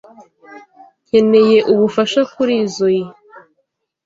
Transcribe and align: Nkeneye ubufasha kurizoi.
Nkeneye 1.07 1.59
ubufasha 1.71 2.19
kurizoi. 2.33 3.01